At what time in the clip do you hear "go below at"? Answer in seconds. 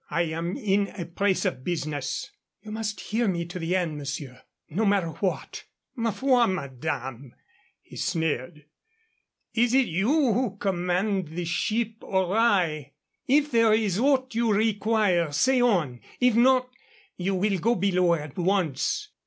17.59-18.35